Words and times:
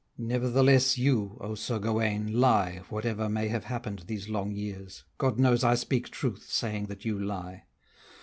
Nevertheless 0.17 0.97
you, 0.97 1.37
O 1.41 1.53
Sir 1.53 1.77
Gauwaine, 1.77 2.33
lie, 2.33 2.81
Whatever 2.89 3.29
may 3.29 3.49
have 3.49 3.65
happen'd 3.65 4.05
these 4.07 4.27
long 4.29 4.51
years, 4.51 5.03
God 5.19 5.37
knows 5.39 5.63
I 5.63 5.75
speak 5.75 6.09
truth, 6.09 6.47
saying 6.49 6.87
that 6.87 7.05
you 7.05 7.19
lie! 7.23 7.65